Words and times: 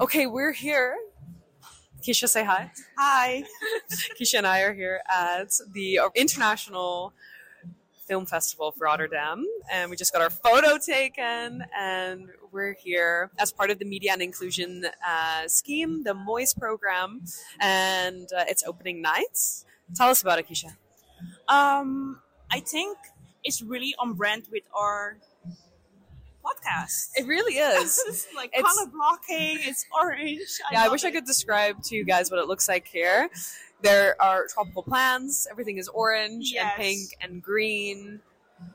Okay, 0.00 0.26
we're 0.26 0.50
here. 0.50 0.96
Kisha, 2.02 2.28
say 2.28 2.42
hi. 2.44 2.72
Hi. 2.98 3.44
Kisha 4.20 4.38
and 4.38 4.46
I 4.46 4.62
are 4.62 4.74
here 4.74 5.00
at 5.08 5.52
the 5.72 6.00
International 6.16 7.12
Film 8.08 8.26
Festival 8.26 8.68
of 8.68 8.74
Rotterdam, 8.80 9.46
and 9.72 9.88
we 9.92 9.96
just 9.96 10.12
got 10.12 10.20
our 10.20 10.30
photo 10.30 10.78
taken. 10.78 11.64
And 11.78 12.28
we're 12.50 12.74
here 12.74 13.30
as 13.38 13.52
part 13.52 13.70
of 13.70 13.78
the 13.78 13.84
Media 13.84 14.12
and 14.12 14.20
Inclusion 14.20 14.84
uh, 15.06 15.46
Scheme, 15.46 16.02
the 16.02 16.12
MOIS 16.12 16.54
program, 16.54 17.22
and 17.60 18.28
uh, 18.36 18.44
it's 18.48 18.64
opening 18.64 19.00
night. 19.00 19.38
Tell 19.94 20.08
us 20.08 20.22
about 20.22 20.40
it, 20.40 20.48
Kisha. 20.48 20.74
Um, 21.46 22.20
I 22.50 22.58
think 22.58 22.98
it's 23.44 23.62
really 23.62 23.94
on 24.00 24.14
brand 24.14 24.48
with 24.50 24.64
our 24.74 25.18
podcast. 26.54 27.10
It 27.16 27.26
really 27.26 27.54
is. 27.54 28.02
it's 28.08 28.26
like 28.34 28.50
It's- 28.56 28.74
color 28.76 28.90
blocking. 28.90 29.58
It's 29.60 29.84
orange. 30.00 30.40
yeah, 30.72 30.84
I 30.84 30.88
wish 30.88 31.04
I 31.04 31.10
could 31.10 31.24
describe 31.24 31.82
to 31.84 31.96
you 31.96 32.04
guys 32.04 32.30
what 32.30 32.40
it 32.40 32.46
looks 32.46 32.68
like 32.68 32.86
here. 32.86 33.28
There 33.82 34.20
are 34.20 34.46
tropical 34.52 34.82
plants. 34.82 35.46
Everything 35.50 35.78
is 35.78 35.88
orange 35.88 36.52
Yes. 36.52 36.72
and 36.76 36.82
pink 36.82 37.10
and 37.20 37.42
green. 37.42 38.20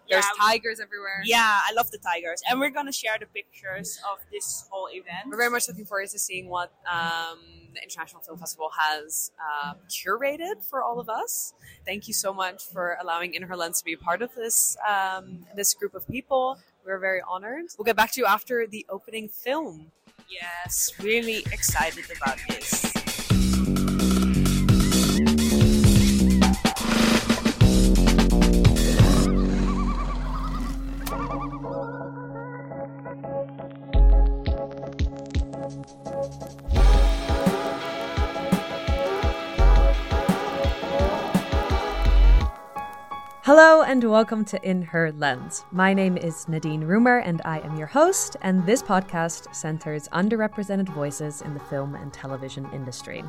There's 0.08 0.24
Yeah. 0.26 0.46
tigers 0.46 0.80
everywhere. 0.80 1.22
Yeah, 1.26 1.40
I 1.68 1.72
love 1.74 1.90
the 1.90 1.98
tigers, 1.98 2.44
and 2.48 2.60
we're 2.60 2.70
gonna 2.70 2.92
share 2.92 3.18
the 3.20 3.26
pictures 3.26 4.00
of 4.12 4.20
this 4.32 4.66
whole 4.70 4.88
event. 4.90 5.26
We're 5.28 5.38
very 5.38 5.50
much 5.50 5.68
looking 5.68 5.86
forward 5.86 6.10
to 6.10 6.20
seeing 6.20 6.48
what 6.48 6.72
um, 6.86 7.40
the 7.74 7.82
International 7.82 8.22
Film 8.22 8.38
Festival 8.38 8.70
has 8.78 9.32
um, 9.40 9.78
curated 9.90 10.64
for 10.70 10.84
all 10.84 11.00
of 11.00 11.10
us. 11.10 11.54
Thank 11.86 12.08
you 12.08 12.14
so 12.14 12.34
much 12.34 12.66
for 12.66 12.98
allowing 13.02 13.34
In 13.34 13.44
Her 13.44 13.56
Lens 13.56 13.80
to 13.80 13.86
be 13.86 13.94
a 13.94 13.98
part 13.98 14.22
of 14.22 14.36
this 14.36 14.78
um, 14.88 15.48
this 15.56 15.74
group 15.74 15.96
of 15.96 16.08
people. 16.08 16.60
We're 16.90 16.98
very 16.98 17.22
honored. 17.30 17.66
We'll 17.78 17.86
get 17.86 17.96
back 17.96 18.12
to 18.14 18.20
you 18.20 18.26
after 18.26 18.66
the 18.66 18.84
opening 18.90 19.30
film. 19.30 19.92
Yes, 20.28 20.92
really 21.00 21.46
excited 21.52 22.06
about 22.18 22.40
this. 22.50 22.99
Hello 43.52 43.82
and 43.82 44.04
welcome 44.04 44.46
to 44.46 44.62
In 44.62 44.84
Her 44.84 45.12
Lens. 45.12 45.66
My 45.72 45.92
name 45.92 46.18
is 46.18 46.48
Nadine 46.48 46.84
Reumer 46.84 47.24
and 47.26 47.42
I 47.46 47.62
am 47.62 47.78
your 47.78 47.88
host, 47.88 48.38
and 48.44 48.64
this 48.64 48.84
podcast 48.84 49.56
centers 49.56 50.08
underrepresented 50.10 50.88
voices 50.90 51.42
in 51.42 51.56
the 51.56 51.60
film 51.62 51.96
and 51.96 52.14
television 52.14 52.70
industry. 52.72 53.24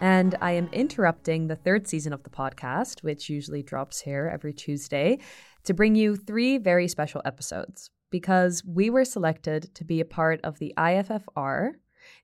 And 0.00 0.34
I 0.40 0.52
am 0.52 0.70
interrupting 0.72 1.46
the 1.46 1.56
third 1.56 1.88
season 1.88 2.14
of 2.14 2.22
the 2.22 2.30
podcast, 2.30 3.02
which 3.02 3.28
usually 3.28 3.62
drops 3.62 4.00
here 4.00 4.30
every 4.32 4.54
Tuesday, 4.54 5.18
to 5.64 5.74
bring 5.74 5.94
you 5.94 6.16
three 6.16 6.56
very 6.56 6.88
special 6.88 7.20
episodes 7.26 7.90
because 8.08 8.64
we 8.64 8.88
were 8.88 9.04
selected 9.04 9.74
to 9.74 9.84
be 9.84 10.00
a 10.00 10.06
part 10.06 10.40
of 10.42 10.58
the 10.58 10.72
IFFR, 10.78 11.72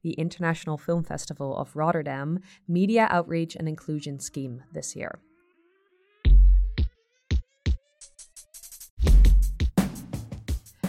the 0.02 0.12
International 0.12 0.78
Film 0.78 1.04
Festival 1.04 1.54
of 1.54 1.76
Rotterdam, 1.76 2.38
Media 2.66 3.08
Outreach 3.10 3.56
and 3.56 3.68
Inclusion 3.68 4.18
Scheme 4.18 4.62
this 4.72 4.96
year. 4.96 5.20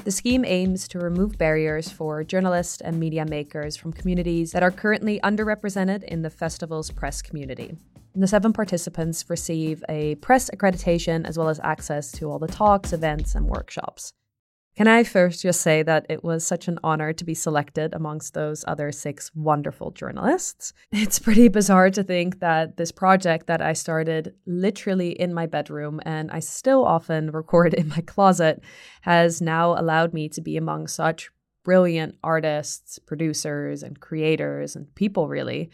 The 0.08 0.12
scheme 0.12 0.46
aims 0.46 0.88
to 0.88 1.00
remove 1.00 1.38
barriers 1.38 1.92
for 1.92 2.24
journalists 2.24 2.80
and 2.80 2.98
media 2.98 3.26
makers 3.26 3.76
from 3.76 3.92
communities 3.92 4.54
that 4.54 4.64
are 4.64 4.72
currently 4.72 5.20
underrepresented 5.20 6.04
in 6.04 6.22
the 6.22 6.30
festival's 6.30 6.90
press 6.92 7.22
community. 7.22 7.76
The 8.16 8.26
seven 8.26 8.54
participants 8.54 9.30
receive 9.30 9.84
a 9.90 10.16
press 10.16 10.50
accreditation 10.50 11.28
as 11.28 11.38
well 11.38 11.50
as 11.50 11.60
access 11.60 12.10
to 12.14 12.32
all 12.32 12.40
the 12.40 12.48
talks, 12.48 12.94
events, 12.94 13.36
and 13.36 13.48
workshops. 13.48 14.14
Can 14.77 14.88
I 14.88 15.04
first 15.04 15.42
just 15.42 15.61
say 15.61 15.82
that 15.82 16.05
it 16.08 16.23
was 16.23 16.45
such 16.45 16.67
an 16.67 16.77
honor 16.83 17.11
to 17.11 17.26
be 17.26 17.33
selected 17.33 17.95
amongst 17.95 18.36
those 18.36 18.64
other 18.67 18.92
six 18.92 19.32
wonderful 19.33 19.89
journalists? 19.89 20.71
It's 20.92 21.17
pretty 21.17 21.48
bizarre 21.48 21.89
to 21.89 22.04
think 22.04 22.42
that 22.42 22.77
this 22.77 22.92
project 22.92 23.48
that 23.48 23.60
I 23.60 23.73
started 23.73 24.36
literally 24.45 25.20
in 25.20 25.33
my 25.33 25.48
bedroom 25.48 25.99
and 26.05 26.30
I 26.30 26.42
still 26.42 26.86
often 26.86 27.32
record 27.42 27.73
in 27.73 27.89
my 27.89 28.02
closet 28.02 28.61
has 29.02 29.42
now 29.42 29.71
allowed 29.71 30.14
me 30.14 30.30
to 30.30 30.42
be 30.42 30.58
among 30.58 30.86
such 30.86 31.32
brilliant 31.64 32.14
artists, 32.23 32.99
producers, 32.99 33.82
and 33.82 33.99
creators 33.99 34.76
and 34.76 34.93
people, 34.93 35.27
really. 35.27 35.71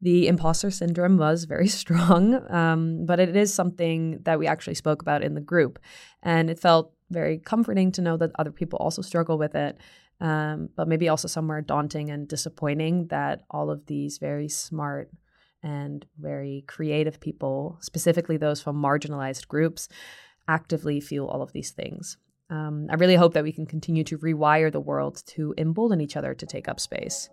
The 0.00 0.28
imposter 0.28 0.70
syndrome 0.70 1.18
was 1.18 1.42
very 1.42 1.68
strong, 1.82 2.48
um, 2.52 3.04
but 3.04 3.18
it 3.18 3.34
is 3.34 3.52
something 3.52 4.20
that 4.22 4.38
we 4.38 4.46
actually 4.46 4.76
spoke 4.76 5.02
about 5.02 5.24
in 5.24 5.34
the 5.34 5.40
group. 5.40 5.80
And 6.22 6.48
it 6.50 6.60
felt 6.60 6.92
very 7.10 7.38
comforting 7.38 7.92
to 7.92 8.02
know 8.02 8.16
that 8.16 8.32
other 8.38 8.52
people 8.52 8.78
also 8.78 9.02
struggle 9.02 9.38
with 9.38 9.54
it, 9.54 9.78
um, 10.20 10.68
but 10.76 10.88
maybe 10.88 11.08
also 11.08 11.28
somewhere 11.28 11.60
daunting 11.60 12.10
and 12.10 12.28
disappointing 12.28 13.06
that 13.08 13.42
all 13.50 13.70
of 13.70 13.86
these 13.86 14.18
very 14.18 14.48
smart 14.48 15.10
and 15.62 16.06
very 16.18 16.64
creative 16.66 17.20
people, 17.20 17.78
specifically 17.80 18.36
those 18.36 18.60
from 18.60 18.80
marginalized 18.80 19.48
groups, 19.48 19.88
actively 20.46 21.00
feel 21.00 21.26
all 21.26 21.42
of 21.42 21.52
these 21.52 21.70
things. 21.70 22.16
Um, 22.50 22.86
I 22.90 22.94
really 22.94 23.16
hope 23.16 23.34
that 23.34 23.44
we 23.44 23.52
can 23.52 23.66
continue 23.66 24.04
to 24.04 24.18
rewire 24.18 24.72
the 24.72 24.80
world 24.80 25.22
to 25.26 25.54
embolden 25.58 26.00
each 26.00 26.16
other 26.16 26.34
to 26.34 26.46
take 26.46 26.68
up 26.68 26.80
space. 26.80 27.28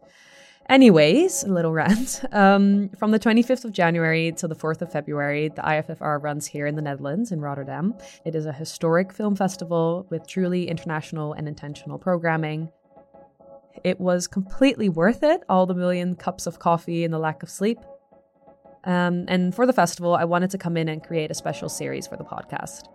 Anyways, 0.67 1.43
a 1.43 1.49
little 1.49 1.71
rant. 1.71 2.23
Um, 2.31 2.89
from 2.97 3.11
the 3.11 3.19
25th 3.19 3.65
of 3.65 3.71
January 3.71 4.33
till 4.35 4.49
the 4.49 4.55
4th 4.55 4.81
of 4.81 4.91
February, 4.91 5.49
the 5.49 5.61
IFFR 5.61 6.21
runs 6.21 6.47
here 6.47 6.65
in 6.65 6.75
the 6.75 6.81
Netherlands, 6.81 7.31
in 7.31 7.39
Rotterdam. 7.39 7.93
It 8.25 8.35
is 8.35 8.45
a 8.45 8.51
historic 8.51 9.13
film 9.13 9.35
festival 9.35 10.07
with 10.09 10.27
truly 10.27 10.67
international 10.67 11.33
and 11.33 11.47
intentional 11.47 11.99
programming. 11.99 12.69
It 13.83 13.99
was 13.99 14.27
completely 14.27 14.89
worth 14.89 15.21
it, 15.23 15.43
all 15.47 15.65
the 15.65 15.75
million 15.75 16.15
cups 16.15 16.47
of 16.47 16.59
coffee 16.59 17.03
and 17.03 17.13
the 17.13 17.19
lack 17.19 17.43
of 17.43 17.49
sleep. 17.49 17.79
Um, 18.83 19.25
and 19.27 19.53
for 19.53 19.65
the 19.65 19.73
festival, 19.73 20.15
I 20.15 20.25
wanted 20.25 20.49
to 20.51 20.57
come 20.57 20.77
in 20.77 20.89
and 20.89 21.03
create 21.03 21.31
a 21.31 21.35
special 21.35 21.69
series 21.69 22.07
for 22.07 22.17
the 22.17 22.23
podcast. 22.23 22.87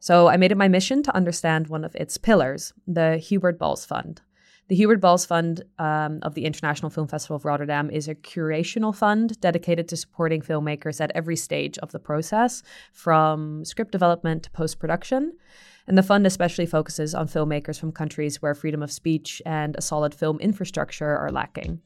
So 0.00 0.28
I 0.28 0.36
made 0.36 0.52
it 0.52 0.58
my 0.58 0.68
mission 0.68 1.02
to 1.04 1.14
understand 1.16 1.68
one 1.68 1.84
of 1.84 1.94
its 1.94 2.18
pillars, 2.18 2.72
the 2.86 3.16
Hubert 3.16 3.58
Bals 3.58 3.84
Fund. 3.86 4.20
The 4.66 4.76
Hubert 4.76 5.02
Bals 5.02 5.26
Fund 5.26 5.62
um, 5.78 6.20
of 6.22 6.32
the 6.32 6.46
International 6.46 6.88
Film 6.88 7.06
Festival 7.06 7.36
of 7.36 7.44
Rotterdam 7.44 7.90
is 7.90 8.08
a 8.08 8.14
curational 8.14 8.94
fund 8.94 9.38
dedicated 9.38 9.88
to 9.88 9.96
supporting 9.96 10.40
filmmakers 10.40 11.02
at 11.02 11.12
every 11.14 11.36
stage 11.36 11.76
of 11.78 11.92
the 11.92 11.98
process, 11.98 12.62
from 12.90 13.66
script 13.66 13.92
development 13.92 14.44
to 14.44 14.50
post 14.50 14.78
production. 14.78 15.36
And 15.86 15.98
the 15.98 16.02
fund 16.02 16.26
especially 16.26 16.64
focuses 16.64 17.14
on 17.14 17.28
filmmakers 17.28 17.78
from 17.78 17.92
countries 17.92 18.40
where 18.40 18.54
freedom 18.54 18.82
of 18.82 18.90
speech 18.90 19.42
and 19.44 19.76
a 19.76 19.82
solid 19.82 20.14
film 20.14 20.40
infrastructure 20.40 21.14
are 21.14 21.30
lacking. 21.30 21.82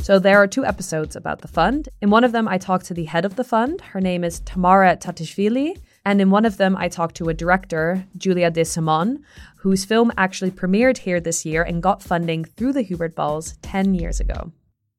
So 0.00 0.18
there 0.18 0.38
are 0.38 0.46
two 0.46 0.64
episodes 0.64 1.14
about 1.14 1.42
the 1.42 1.48
fund. 1.48 1.90
In 2.00 2.08
one 2.08 2.24
of 2.24 2.32
them, 2.32 2.48
I 2.48 2.56
talked 2.56 2.86
to 2.86 2.94
the 2.94 3.04
head 3.04 3.26
of 3.26 3.36
the 3.36 3.44
fund. 3.44 3.82
Her 3.82 4.00
name 4.00 4.24
is 4.24 4.40
Tamara 4.40 4.96
Tatishvili. 4.96 5.78
And 6.06 6.20
in 6.20 6.30
one 6.30 6.44
of 6.44 6.56
them, 6.56 6.76
I 6.76 6.88
talked 6.88 7.16
to 7.16 7.28
a 7.28 7.34
director, 7.34 8.06
Julia 8.16 8.48
De 8.48 8.64
Simone, 8.64 9.24
whose 9.58 9.84
film 9.84 10.12
actually 10.16 10.52
premiered 10.52 10.98
here 10.98 11.18
this 11.18 11.44
year 11.44 11.64
and 11.64 11.82
got 11.82 12.00
funding 12.00 12.44
through 12.44 12.74
the 12.74 12.82
Hubert 12.82 13.16
Bals 13.16 13.56
10 13.62 13.92
years 13.92 14.20
ago. 14.20 14.52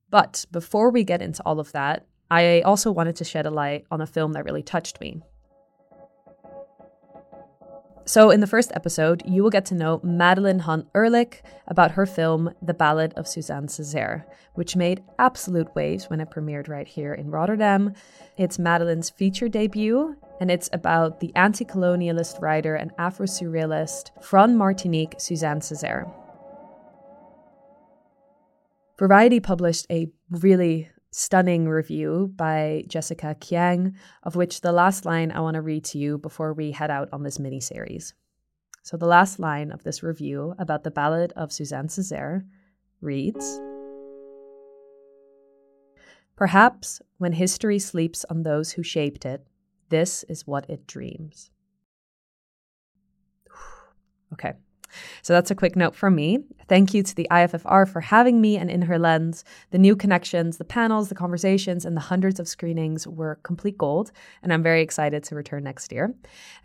But 0.10 0.44
before 0.52 0.92
we 0.92 1.06
get 1.06 1.22
into 1.22 1.42
all 1.44 1.62
of 1.62 1.72
that, 1.72 2.06
I 2.30 2.60
also 2.60 2.92
wanted 2.92 3.16
to 3.16 3.24
shed 3.24 3.46
a 3.46 3.50
light 3.50 3.86
on 3.90 4.02
a 4.02 4.06
film 4.06 4.34
that 4.34 4.44
really 4.44 4.62
touched 4.62 5.00
me. 5.00 5.22
So, 8.08 8.32
in 8.32 8.40
the 8.40 8.48
first 8.48 8.72
episode, 8.74 9.22
you 9.26 9.44
will 9.44 9.50
get 9.50 9.66
to 9.66 9.76
know 9.76 10.00
Madeleine 10.02 10.60
Hunt 10.60 10.88
Ehrlich 10.96 11.44
about 11.68 11.92
her 11.92 12.06
film 12.06 12.54
The 12.62 12.74
Ballad 12.74 13.14
of 13.18 13.28
Suzanne 13.28 13.68
Césaire, 13.68 14.24
which 14.54 14.78
made 14.78 15.04
absolute 15.20 15.76
waves 15.76 16.10
when 16.10 16.22
it 16.22 16.32
premiered 16.32 16.70
right 16.70 16.88
here 16.88 17.14
in 17.14 17.30
Rotterdam. 17.30 17.94
It's 18.38 18.58
Madeleine's 18.58 19.10
feature 19.10 19.50
debut, 19.50 20.16
and 20.40 20.50
it's 20.50 20.70
about 20.72 21.20
the 21.20 21.36
anti 21.36 21.66
colonialist 21.66 22.42
writer 22.42 22.76
and 22.76 22.92
Afro 22.98 23.26
surrealist 23.26 24.12
from 24.24 24.56
Martinique, 24.56 25.16
Suzanne 25.18 25.60
Césaire. 25.60 26.10
Variety 28.98 29.42
published 29.42 29.86
a 29.92 30.10
really 30.32 30.90
stunning 31.18 31.68
review 31.68 32.32
by 32.36 32.84
Jessica 32.88 33.36
Kiang, 33.40 33.96
of 34.22 34.36
which 34.36 34.62
the 34.62 34.72
last 34.72 35.04
line 35.04 35.32
I 35.32 35.40
want 35.40 35.56
to 35.56 35.64
read 35.64 35.84
to 35.86 35.98
you 35.98 36.20
before 36.20 36.54
we 36.54 36.72
head 36.72 36.92
out 36.92 37.10
on 37.12 37.24
this 37.24 37.40
mini 37.40 37.60
series. 37.60 38.14
So, 38.84 38.98
the 38.98 39.08
last 39.08 39.40
line 39.40 39.72
of 39.72 39.82
this 39.82 40.04
review 40.04 40.54
about 40.60 40.84
the 40.84 40.92
ballad 40.92 41.34
of 41.36 41.52
Suzanne 41.52 41.88
Césaire 41.88 42.46
reads 43.02 43.60
Perhaps 46.36 47.02
when 47.18 47.34
history 47.34 47.80
sleeps 47.80 48.24
on 48.30 48.44
those 48.44 48.74
who 48.74 48.84
shaped 48.84 49.26
it, 49.26 49.44
this 49.90 50.24
is 50.30 50.46
what 50.46 50.70
it 50.70 50.86
dreams. 50.86 51.50
Okay. 54.34 54.54
So 55.22 55.34
that's 55.34 55.52
a 55.52 55.56
quick 55.56 55.76
note 55.76 55.96
from 55.96 56.16
me. 56.16 56.40
Thank 56.68 56.94
you 56.94 57.04
to 57.04 57.16
the 57.16 57.28
IFFR 57.32 57.88
for 57.88 58.02
having 58.02 58.42
me 58.42 58.58
and 58.58 58.70
In 58.70 58.84
Her 58.84 59.00
Lens. 59.00 59.44
The 59.72 59.78
new 59.78 59.96
connections, 59.96 60.58
the 60.58 60.66
panels, 60.66 61.10
the 61.10 61.16
conversations, 61.16 61.86
and 61.86 61.96
the 61.96 62.02
hundreds 62.02 62.40
of 62.40 62.48
screenings 62.48 63.08
were 63.08 63.40
complete 63.44 63.78
gold, 63.78 64.12
and 64.44 64.52
I'm 64.52 64.64
very 64.64 64.82
excited 64.82 65.24
to 65.26 65.36
return 65.36 65.64
next 65.64 65.92
year. 65.92 66.14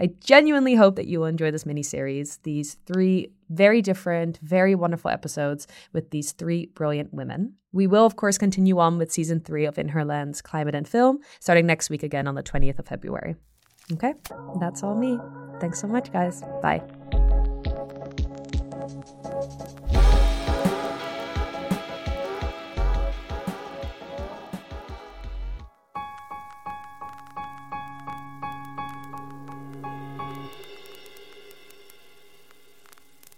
I 0.00 0.10
genuinely 0.20 0.74
hope 0.74 0.96
that 0.96 1.06
you 1.06 1.20
will 1.20 1.26
enjoy 1.26 1.50
this 1.50 1.66
mini 1.66 1.82
series, 1.82 2.38
these 2.38 2.74
three 2.86 3.32
very 3.48 3.82
different, 3.82 4.38
very 4.42 4.74
wonderful 4.74 5.10
episodes 5.10 5.66
with 5.92 6.10
these 6.10 6.32
three 6.32 6.66
brilliant 6.66 7.12
women. 7.12 7.54
We 7.72 7.86
will, 7.86 8.04
of 8.04 8.16
course, 8.16 8.38
continue 8.38 8.78
on 8.78 8.98
with 8.98 9.12
season 9.12 9.40
three 9.40 9.64
of 9.64 9.78
In 9.78 9.88
Her 9.88 10.04
Lens 10.04 10.42
Climate 10.42 10.74
and 10.74 10.88
Film, 10.88 11.18
starting 11.40 11.66
next 11.66 11.90
week 11.90 12.02
again 12.02 12.26
on 12.26 12.34
the 12.34 12.42
20th 12.42 12.78
of 12.78 12.86
February. 12.86 13.36
Okay, 13.92 14.14
that's 14.60 14.82
all 14.82 14.94
me. 14.94 15.18
Thanks 15.60 15.80
so 15.80 15.86
much, 15.86 16.12
guys. 16.12 16.42
Bye. 16.62 16.82